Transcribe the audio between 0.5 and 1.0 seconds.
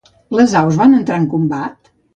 aus van